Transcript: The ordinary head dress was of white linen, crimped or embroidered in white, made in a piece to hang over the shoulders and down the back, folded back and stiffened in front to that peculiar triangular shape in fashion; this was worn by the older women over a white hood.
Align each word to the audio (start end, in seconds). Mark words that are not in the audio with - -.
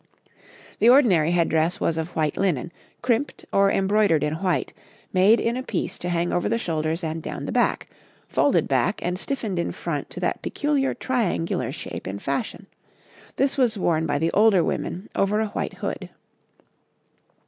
The 0.79 0.89
ordinary 0.89 1.29
head 1.29 1.47
dress 1.49 1.79
was 1.79 1.95
of 1.95 2.15
white 2.15 2.35
linen, 2.35 2.71
crimped 3.03 3.45
or 3.53 3.69
embroidered 3.71 4.23
in 4.23 4.33
white, 4.33 4.73
made 5.13 5.39
in 5.39 5.55
a 5.55 5.61
piece 5.61 5.99
to 5.99 6.09
hang 6.09 6.33
over 6.33 6.49
the 6.49 6.57
shoulders 6.57 7.03
and 7.03 7.21
down 7.21 7.45
the 7.45 7.51
back, 7.51 7.87
folded 8.27 8.67
back 8.67 8.99
and 9.05 9.19
stiffened 9.19 9.59
in 9.59 9.71
front 9.71 10.09
to 10.09 10.19
that 10.19 10.41
peculiar 10.41 10.95
triangular 10.95 11.71
shape 11.71 12.07
in 12.07 12.17
fashion; 12.17 12.65
this 13.35 13.57
was 13.59 13.77
worn 13.77 14.07
by 14.07 14.17
the 14.17 14.31
older 14.31 14.63
women 14.63 15.07
over 15.13 15.39
a 15.39 15.49
white 15.49 15.73
hood. 15.75 16.09